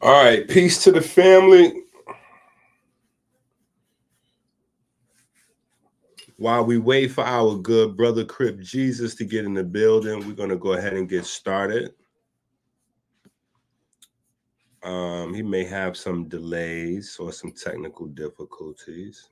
[0.00, 1.82] All right, peace to the family.
[6.38, 10.34] While we wait for our good brother Crip Jesus to get in the building, we're
[10.34, 11.94] going to go ahead and get started.
[14.82, 19.28] Um, he may have some delays or some technical difficulties.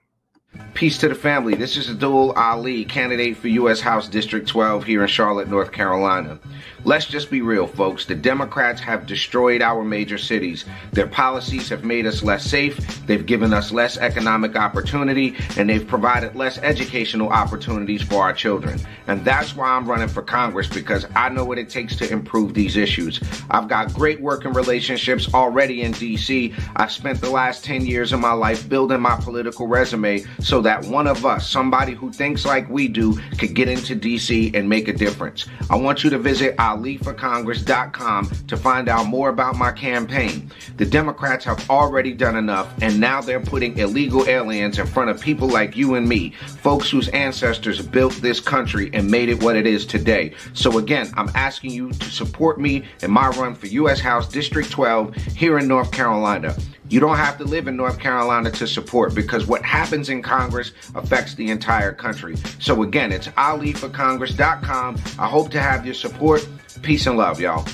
[0.74, 1.54] Peace to the family.
[1.54, 3.80] This is Abdul Ali, candidate for U.S.
[3.80, 6.40] House District 12 here in Charlotte, North Carolina.
[6.84, 8.06] Let's just be real, folks.
[8.06, 10.64] The Democrats have destroyed our major cities.
[10.92, 15.86] Their policies have made us less safe, they've given us less economic opportunity, and they've
[15.86, 18.80] provided less educational opportunities for our children.
[19.06, 22.55] And that's why I'm running for Congress because I know what it takes to improve
[22.55, 23.20] these issues.
[23.50, 26.55] I've got great working relationships already in D.C.
[26.77, 30.84] I've spent the last 10 years of my life building my political resume so that
[30.86, 34.88] one of us, somebody who thinks like we do, could get into DC and make
[34.88, 35.46] a difference.
[35.68, 40.50] I want you to visit AliForCongress.com to find out more about my campaign.
[40.77, 45.20] The Democrats have already done enough, and now they're putting illegal aliens in front of
[45.20, 46.30] people like you and me,
[46.62, 50.34] folks whose ancestors built this country and made it what it is today.
[50.52, 54.00] So again, I'm asking you to support me in my run for U.S.
[54.00, 56.56] House District 12 here in North Carolina.
[56.91, 60.72] You don't have to live in North Carolina to support because what happens in Congress
[60.97, 62.36] affects the entire country.
[62.58, 64.98] So again, it's aliforcongress.com.
[65.16, 66.47] I hope to have your support.
[66.82, 67.64] Peace and love, y'all.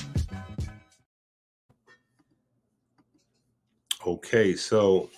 [4.05, 5.09] Okay, so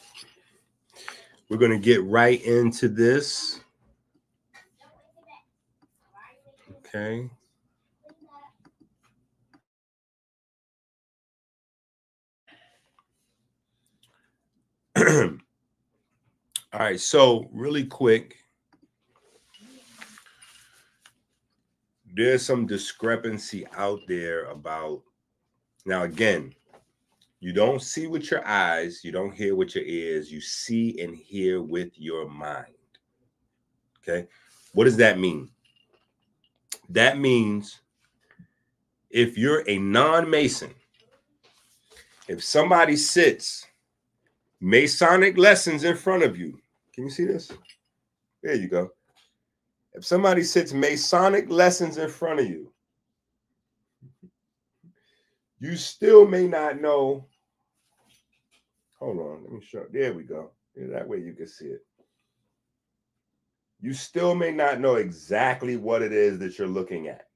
[1.49, 3.59] we're going to get right into this.
[6.77, 7.29] Okay.
[16.73, 18.35] All right, so really quick,
[22.13, 25.01] there's some discrepancy out there about
[25.85, 26.53] now again,
[27.39, 31.15] you don't see with your eyes, you don't hear with your ears, you see and
[31.15, 32.73] hear with your mind.
[34.03, 34.27] Okay?
[34.73, 35.49] What does that mean?
[36.89, 37.79] That means
[39.09, 40.73] if you're a non-mason,
[42.27, 43.65] if somebody sits
[44.61, 46.59] Masonic lessons in front of you.
[46.93, 47.51] Can you see this?
[48.43, 48.89] There you go.
[49.93, 52.71] If somebody sits Masonic lessons in front of you,
[55.59, 57.25] you still may not know.
[58.99, 59.85] Hold on, let me show.
[59.91, 60.51] There we go.
[60.75, 61.85] Yeah, that way you can see it.
[63.81, 67.27] You still may not know exactly what it is that you're looking at.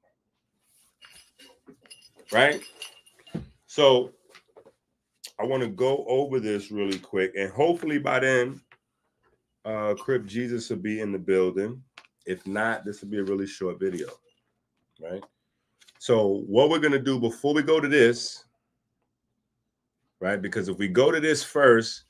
[2.32, 2.62] Right?
[3.66, 4.12] So
[5.44, 8.62] I want to go over this really quick, and hopefully by then,
[9.66, 11.84] uh, Crip Jesus will be in the building.
[12.26, 14.08] If not, this will be a really short video,
[15.02, 15.22] right?
[16.00, 18.46] So, what we're gonna do before we go to this,
[20.22, 20.42] right?
[20.42, 22.06] Because if we go to this first,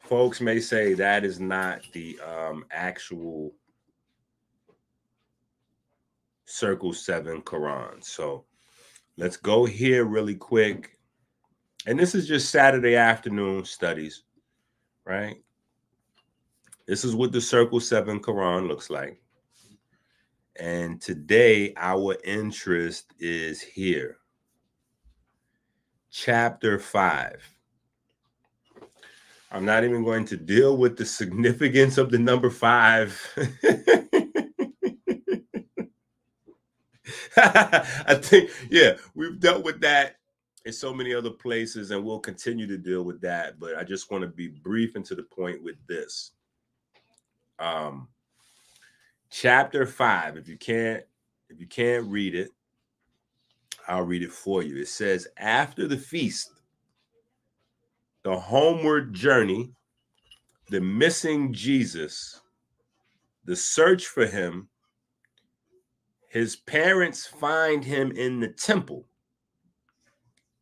[0.00, 3.52] folks may say that is not the um, actual
[6.44, 8.02] Circle Seven Quran.
[8.02, 8.46] So,
[9.16, 10.95] let's go here really quick
[11.86, 14.24] and this is just Saturday afternoon studies,
[15.04, 15.36] right?
[16.86, 19.20] This is what the Circle 7 Quran looks like.
[20.56, 24.18] And today, our interest is here.
[26.10, 27.56] Chapter 5.
[29.52, 33.16] I'm not even going to deal with the significance of the number five.
[37.36, 40.16] I think, yeah, we've dealt with that
[40.66, 43.60] in so many other places, and we'll continue to deal with that.
[43.60, 46.32] But I just want to be brief and to the point with this.
[47.60, 48.08] Um,
[49.30, 50.36] chapter five.
[50.36, 51.04] If you can't,
[51.48, 52.50] if you can't read it,
[53.86, 54.76] I'll read it for you.
[54.76, 56.50] It says, after the feast,
[58.24, 59.70] the homeward journey,
[60.70, 62.40] the missing Jesus,
[63.44, 64.68] the search for him,
[66.28, 69.06] his parents find him in the temple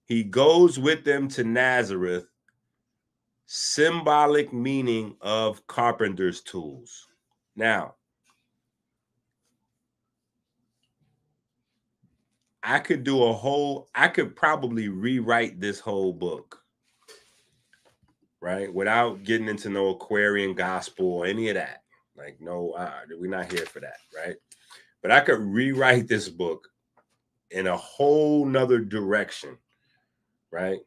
[0.06, 2.26] he goes with them to Nazareth,
[3.46, 7.06] symbolic meaning of carpenter's tools.
[7.56, 7.94] Now,
[12.62, 16.60] I could do a whole, I could probably rewrite this whole book,
[18.40, 18.72] right?
[18.72, 21.82] Without getting into no Aquarian gospel or any of that.
[22.16, 24.36] Like, no, uh, we're not here for that, right?
[25.02, 26.68] But I could rewrite this book
[27.50, 29.58] in a whole nother direction
[30.54, 30.78] right?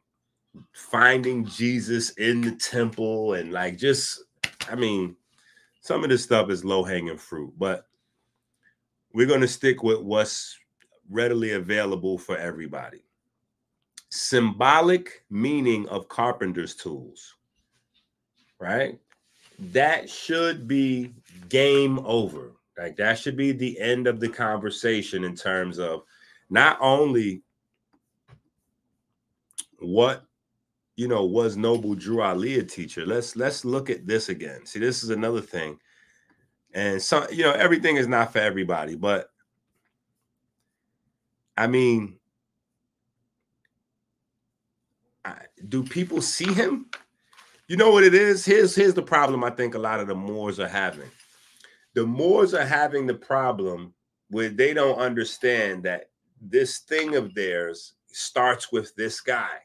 [0.72, 4.24] Finding Jesus in the temple and like just,
[4.70, 5.14] I mean,
[5.82, 7.86] some of this stuff is low hanging fruit, but
[9.12, 10.58] we're going to stick with what's
[11.10, 13.04] readily available for everybody.
[14.10, 17.34] Symbolic meaning of carpenter's tools,
[18.58, 18.98] right?
[19.58, 21.12] That should be
[21.50, 22.52] game over.
[22.78, 26.04] Like that should be the end of the conversation in terms of
[26.48, 27.42] not only
[29.78, 30.24] what
[30.96, 33.06] you know was Noble Drew Ali a teacher.
[33.06, 34.66] Let's let's look at this again.
[34.66, 35.78] See, this is another thing.
[36.74, 39.30] And some, you know, everything is not for everybody, but
[41.56, 42.18] I mean,
[45.24, 45.36] I,
[45.68, 46.86] do people see him?
[47.68, 48.44] You know what it is?
[48.44, 51.10] Here's here's the problem I think a lot of the Moors are having.
[51.94, 53.94] The Moors are having the problem
[54.30, 56.10] where they don't understand that
[56.40, 59.58] this thing of theirs starts with this guy.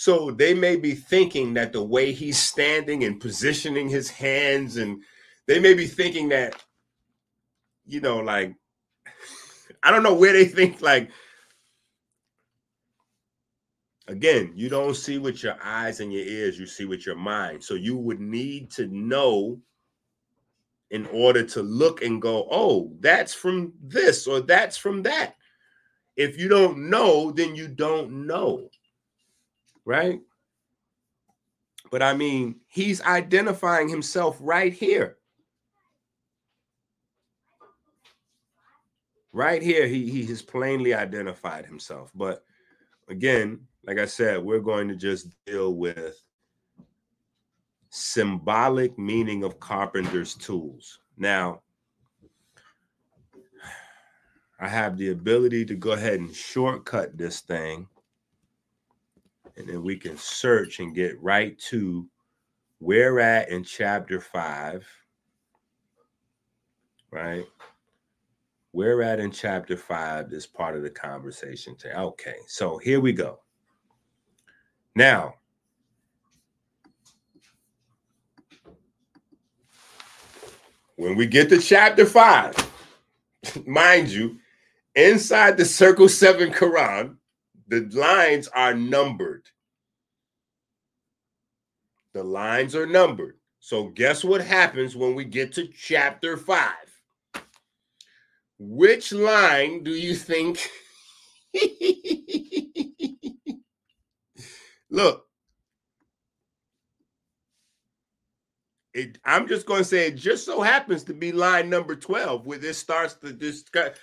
[0.00, 5.02] So they may be thinking that the way he's standing and positioning his hands, and
[5.46, 6.64] they may be thinking that,
[7.84, 8.54] you know, like
[9.82, 11.10] I don't know where they think like
[14.08, 17.62] again, you don't see with your eyes and your ears, you see with your mind.
[17.62, 19.60] So you would need to know
[20.90, 25.36] in order to look and go, oh, that's from this or that's from that.
[26.16, 28.70] If you don't know, then you don't know.
[29.84, 30.20] Right?
[31.90, 35.16] But I mean, he's identifying himself right here.
[39.32, 42.44] right here he he has plainly identified himself but
[43.08, 46.20] again like i said we're going to just deal with
[47.90, 51.60] symbolic meaning of carpenter's tools now
[54.58, 57.86] i have the ability to go ahead and shortcut this thing
[59.60, 62.06] and then we can search and get right to
[62.78, 64.86] where at in chapter 5
[67.12, 67.44] right
[68.72, 71.76] we're at in chapter five, this part of the conversation.
[71.84, 73.40] Okay, so here we go.
[74.94, 75.34] Now,
[80.96, 82.54] when we get to chapter five,
[83.66, 84.38] mind you,
[84.94, 87.16] inside the circle seven Quran,
[87.70, 89.46] the lines are numbered.
[92.12, 93.38] The lines are numbered.
[93.60, 96.74] So, guess what happens when we get to chapter five?
[98.58, 100.68] Which line do you think?
[104.90, 105.26] Look,
[108.92, 112.46] it, I'm just going to say it just so happens to be line number 12
[112.46, 113.96] where this starts to discuss,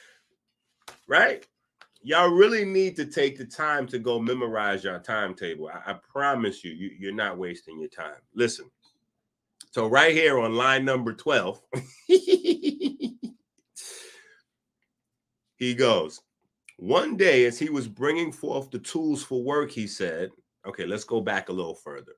[1.05, 1.45] right?
[2.01, 5.69] Y'all really need to take the time to go memorize your timetable.
[5.69, 8.21] I, I promise you, you, you're not wasting your time.
[8.33, 8.69] Listen.
[9.71, 11.61] So, right here on line number 12.
[15.57, 16.21] He goes,
[16.77, 20.29] One day, as he was bringing forth the tools for work, he said,
[20.65, 22.13] Okay, let's go back a little further.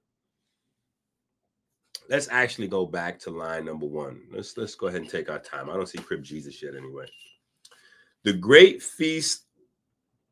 [2.10, 4.22] Let's actually go back to line number one.
[4.32, 5.70] Let's let's go ahead and take our time.
[5.70, 7.06] I don't see Crip Jesus yet anyway.
[8.24, 9.46] The great feast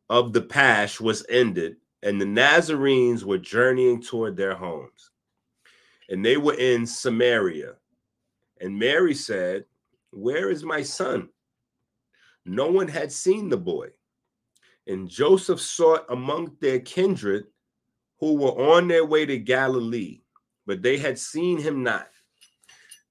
[0.09, 5.11] of the Pasch was ended, and the Nazarenes were journeying toward their homes.
[6.09, 7.75] And they were in Samaria.
[8.61, 9.65] And Mary said,
[10.11, 11.29] Where is my son?
[12.45, 13.89] No one had seen the boy.
[14.87, 17.45] And Joseph sought among their kindred
[18.19, 20.21] who were on their way to Galilee,
[20.65, 22.07] but they had seen him not.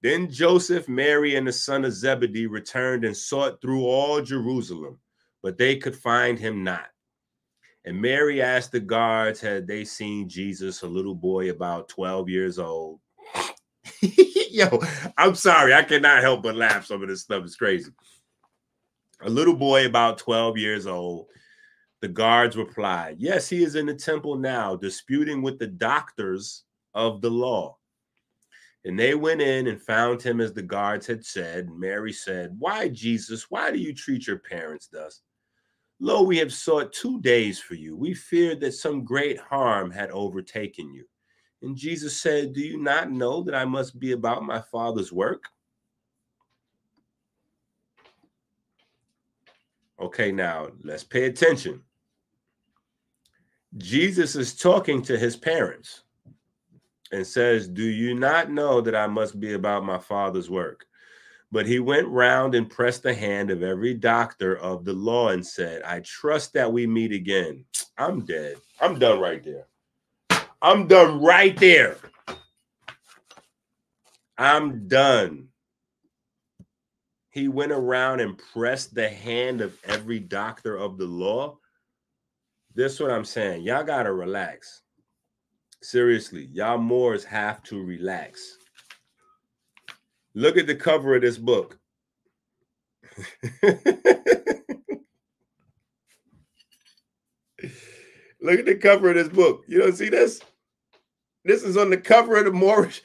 [0.01, 4.99] Then Joseph, Mary, and the son of Zebedee returned and sought through all Jerusalem,
[5.47, 6.89] but they could find him not.
[7.85, 12.59] And Mary asked the guards, had they seen Jesus, a little boy about 12 years
[12.59, 12.99] old?
[14.51, 14.81] Yo,
[15.17, 16.85] I'm sorry, I cannot help but laugh.
[16.85, 17.91] Some of this stuff is crazy
[19.21, 21.27] a little boy about 12 years old.
[22.01, 27.21] The guards replied, Yes, he is in the temple now, disputing with the doctors of
[27.21, 27.77] the law.
[28.85, 31.69] And they went in and found him as the guards had said.
[31.69, 35.21] Mary said, Why, Jesus, why do you treat your parents thus?
[35.99, 37.95] Lo, we have sought two days for you.
[37.95, 41.05] We feared that some great harm had overtaken you.
[41.63, 45.45] And Jesus said, Do you not know that I must be about my Father's work?
[49.99, 51.81] Okay, now let's pay attention.
[53.77, 56.03] Jesus is talking to his parents
[57.11, 60.85] and says, Do you not know that I must be about my father's work?
[61.51, 65.45] But he went round and pressed the hand of every doctor of the law and
[65.45, 67.65] said, I trust that we meet again.
[67.97, 68.57] I'm dead.
[68.81, 69.67] I'm done right there.
[70.61, 71.97] I'm done right there.
[74.37, 75.47] I'm done.
[77.29, 81.57] he went around and pressed the hand of every doctor of the law.
[82.73, 83.61] This is what I'm saying.
[83.61, 84.81] Y'all gotta relax.
[85.83, 88.56] Seriously, y'all Moors have to relax.
[90.37, 91.79] Look at the cover of this book.
[93.63, 93.83] Look
[98.59, 99.63] at the cover of this book.
[99.67, 100.39] You don't see this?
[101.43, 103.01] This is on the cover of the Moorish,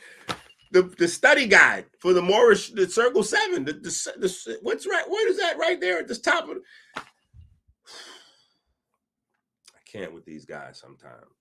[0.72, 3.64] the, the study guide for the Moorish, the Circle Seven.
[3.64, 5.08] The, the, the what's right?
[5.08, 6.58] What is that right there at the top of?
[6.96, 7.00] I
[9.90, 11.32] can't with these guys sometimes.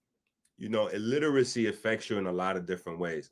[0.56, 3.30] You know, illiteracy affects you in a lot of different ways.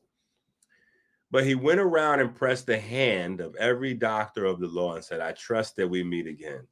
[1.30, 5.04] But he went around and pressed the hand of every doctor of the law and
[5.04, 6.66] said, I trust that we meet again.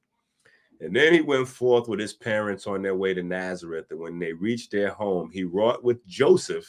[0.80, 3.86] And then he went forth with his parents on their way to Nazareth.
[3.90, 6.68] And when they reached their home, he wrought with Joseph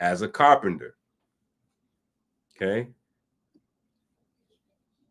[0.00, 0.96] as a carpenter.
[2.56, 2.88] Okay.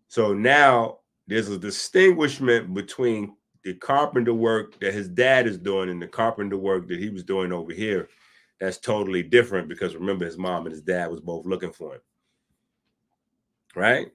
[0.07, 6.01] So now there's a distinguishment between the carpenter work that his dad is doing and
[6.01, 8.09] the carpenter work that he was doing over here.
[8.61, 12.01] That's totally different because remember, his mom and his dad was both looking for him.
[13.75, 14.11] Right?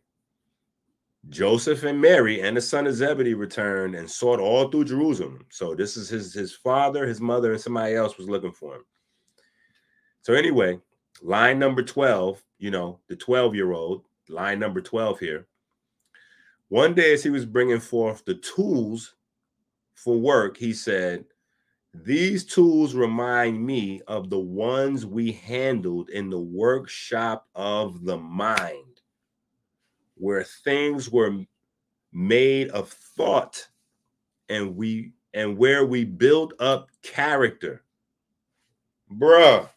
[1.28, 5.44] Joseph and Mary and the son of Zebedee returned and sought all through Jerusalem.
[5.50, 8.84] So this is his his father, his mother, and somebody else was looking for him.
[10.22, 10.78] So anyway,
[11.20, 15.48] line number 12, you know, the 12-year-old, line number 12 here.
[16.68, 19.14] One day as he was bringing forth the tools
[19.94, 21.24] for work, he said,
[22.04, 29.00] these tools remind me of the ones we handled in the workshop of the mind
[30.16, 31.44] where things were
[32.12, 33.68] made of thought
[34.48, 37.82] and we and where we build up character.
[39.12, 39.68] Bruh,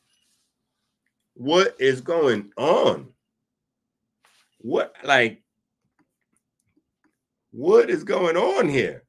[1.33, 3.09] what is going on?
[4.59, 5.41] What like
[7.51, 9.03] what is going on here?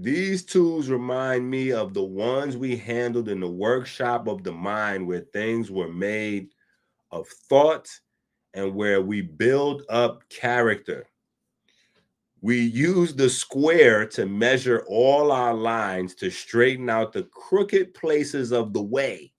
[0.00, 5.04] These tools remind me of the ones we handled in the workshop of the mind,
[5.08, 6.50] where things were made
[7.10, 7.88] of thought
[8.54, 11.08] and where we build up character.
[12.40, 18.52] We use the square to measure all our lines to straighten out the crooked places
[18.52, 19.32] of the way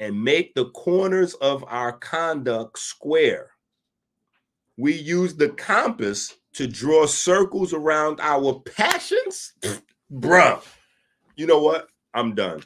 [0.00, 3.52] and make the corners of our conduct square.
[4.76, 9.52] We use the compass to draw circles around our passions,
[10.12, 10.60] bruh.
[11.36, 11.86] You know what?
[12.14, 12.64] I'm done.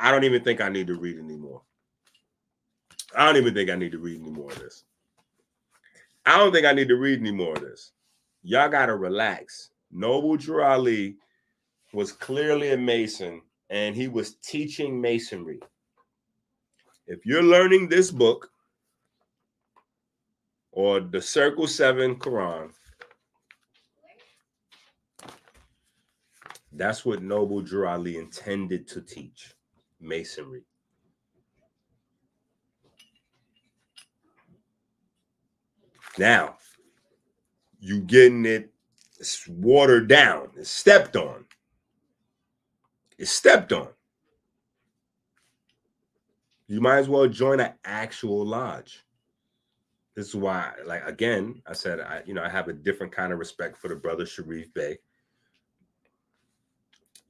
[0.00, 1.62] I don't even think I need to read anymore.
[3.16, 4.82] I don't even think I need to read any more of this.
[6.26, 7.92] I don't think I need to read any more of this.
[8.42, 9.70] Y'all gotta relax.
[9.92, 11.14] Noble Drew Ali
[11.92, 15.60] was clearly a Mason and he was teaching Masonry.
[17.06, 18.50] If you're learning this book
[20.72, 22.72] or the Circle 7 Quran,
[26.74, 29.54] That's what Noble Drew Ali intended to teach
[30.00, 30.64] masonry.
[36.18, 36.56] Now,
[37.80, 38.70] you getting it
[39.18, 41.44] it's watered down, it's stepped on.
[43.18, 43.88] It's stepped on.
[46.66, 49.04] You might as well join an actual lodge.
[50.16, 53.32] This is why, like again, I said I, you know, I have a different kind
[53.32, 54.98] of respect for the brother Sharif Bey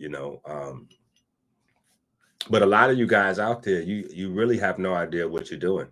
[0.03, 0.41] you know.
[0.45, 0.89] Um,
[2.51, 5.49] but a lot of you guys out there, you you really have no idea what
[5.51, 5.87] you're doing.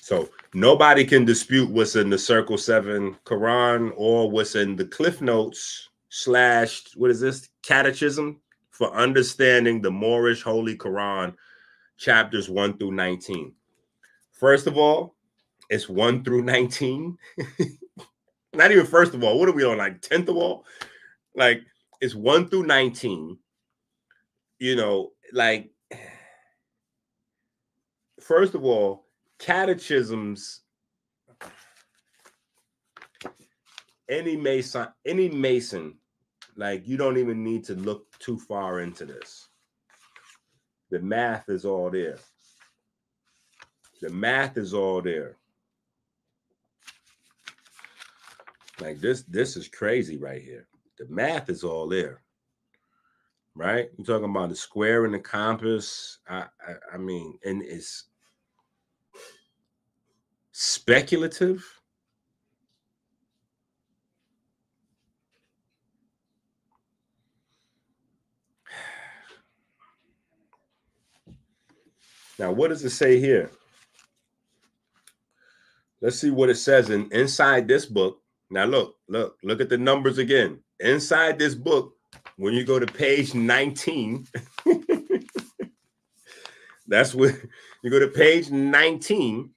[0.00, 5.20] So nobody can dispute what's in the Circle Seven Quran or what's in the Cliff
[5.20, 8.40] Notes slash what is this catechism
[8.70, 11.34] for understanding the Moorish Holy Quran,
[11.98, 13.52] chapters one through nineteen.
[14.30, 15.16] First of all,
[15.68, 17.18] it's one through nineteen.
[18.56, 19.38] Not even first of all.
[19.38, 19.78] What are we on?
[19.78, 20.64] Like tenth of all?
[21.34, 21.62] Like
[22.00, 23.38] it's one through nineteen.
[24.58, 25.70] You know, like
[28.20, 29.06] first of all,
[29.38, 30.60] catechisms.
[34.08, 35.96] Any mason, any mason,
[36.56, 39.48] like you don't even need to look too far into this.
[40.90, 42.18] The math is all there.
[44.00, 45.36] The math is all there.
[48.80, 50.66] Like this, this is crazy right here.
[50.98, 52.22] The math is all there.
[53.54, 53.88] Right?
[53.96, 56.18] You're talking about the square and the compass.
[56.28, 58.04] I, I, I mean, and it's
[60.52, 61.64] speculative.
[72.38, 73.50] Now, what does it say here?
[76.02, 78.20] Let's see what it says in inside this book.
[78.50, 80.60] Now, look, look, look at the numbers again.
[80.80, 81.94] Inside this book,
[82.36, 84.26] when you go to page 19,
[86.86, 87.34] that's what
[87.82, 89.50] you go to page 19.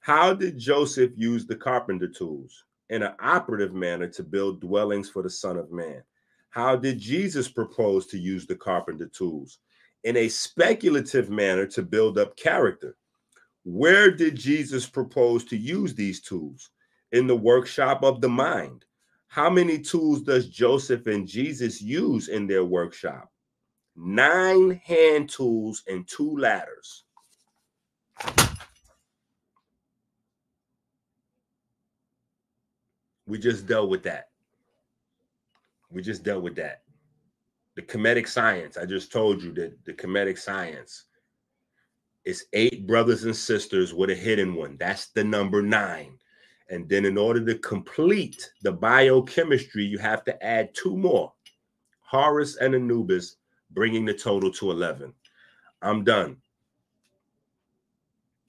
[0.00, 5.22] How did Joseph use the carpenter tools in an operative manner to build dwellings for
[5.22, 6.02] the Son of Man?
[6.50, 9.58] How did Jesus propose to use the carpenter tools
[10.04, 12.96] in a speculative manner to build up character?
[13.64, 16.68] Where did Jesus propose to use these tools?
[17.14, 18.84] In the workshop of the mind.
[19.28, 23.30] How many tools does Joseph and Jesus use in their workshop?
[23.94, 27.04] Nine hand tools and two ladders.
[33.26, 34.30] We just dealt with that.
[35.92, 36.82] We just dealt with that.
[37.76, 38.76] The Kemetic science.
[38.76, 41.04] I just told you that the Kemetic science
[42.24, 44.76] is eight brothers and sisters with a hidden one.
[44.80, 46.18] That's the number nine.
[46.70, 51.32] And then, in order to complete the biochemistry, you have to add two more
[52.00, 53.36] Horus and Anubis,
[53.70, 55.12] bringing the total to 11.
[55.82, 56.36] I'm done.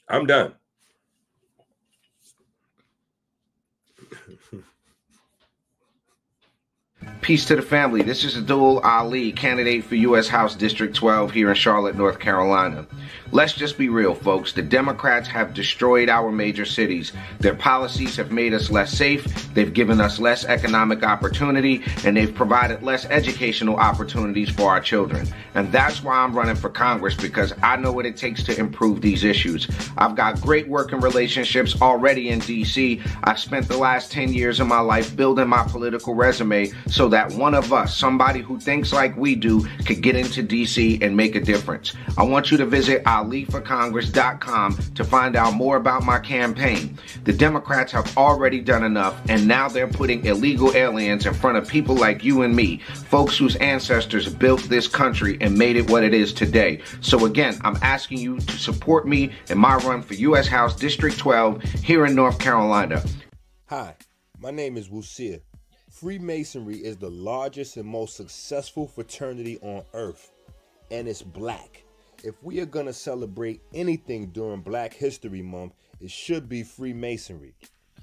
[0.08, 0.54] I'm done.
[7.26, 8.04] Peace to the family.
[8.04, 10.28] This is Abdul Ali, candidate for U.S.
[10.28, 12.86] House District 12 here in Charlotte, North Carolina.
[13.32, 14.54] Let's just be real, folks.
[14.54, 17.14] The Democrats have destroyed our major cities.
[17.40, 22.34] Their policies have made us less safe, they've given us less economic opportunity, and they've
[22.34, 25.28] provided less educational opportunities for our children.
[25.56, 29.02] And that's why I'm running for Congress because I know what it takes to improve
[29.02, 29.68] these issues.
[29.98, 33.02] I've got great working relationships already in D.C.
[33.24, 37.15] I've spent the last 10 years of my life building my political resume so that
[37.34, 41.36] one of us, somebody who thinks like we do, could get into DC and make
[41.36, 41.94] a difference.
[42.18, 46.98] I want you to visit aliforcongress.com to find out more about my campaign.
[47.24, 51.68] The Democrats have already done enough, and now they're putting illegal aliens in front of
[51.68, 52.78] people like you and me,
[53.10, 56.82] folks whose ancestors built this country and made it what it is today.
[57.02, 60.48] So again, I'm asking you to support me in my run for U.S.
[60.48, 63.04] House District 12 here in North Carolina.
[63.68, 63.96] Hi,
[64.40, 65.42] my name is Wusir.
[66.06, 70.34] Freemasonry is the largest and most successful fraternity on earth,
[70.92, 71.84] and it's black.
[72.24, 77.56] If we are going to celebrate anything during Black History Month, it should be Freemasonry.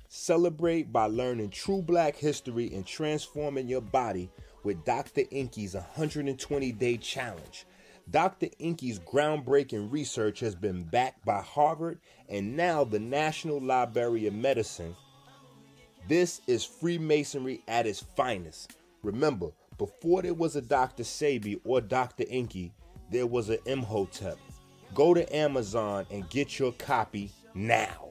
[0.08, 4.28] Celebrate by learning true black history and transforming your body
[4.64, 5.22] with Dr.
[5.30, 7.66] Enqi's 120 day challenge.
[8.10, 8.48] Dr.
[8.60, 14.96] Enqi's groundbreaking research has been backed by Harvard and now the National Library of Medicine
[16.08, 18.76] this is Freemasonry at its finest.
[19.02, 21.02] Remember, before there was a Dr.
[21.02, 22.24] Sebi or Dr.
[22.24, 22.72] Enqi,
[23.10, 24.38] there was an Imhotep.
[24.94, 28.01] Go to Amazon and get your copy now.